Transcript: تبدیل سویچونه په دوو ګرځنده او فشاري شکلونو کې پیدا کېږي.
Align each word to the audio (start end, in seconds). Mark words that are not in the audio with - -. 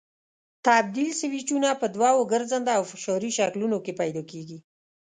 تبدیل 0.67 1.09
سویچونه 1.21 1.69
په 1.81 1.87
دوو 1.95 2.29
ګرځنده 2.31 2.71
او 2.77 2.83
فشاري 2.91 3.31
شکلونو 3.37 3.77
کې 3.85 3.97
پیدا 4.01 4.21
کېږي. 4.31 4.57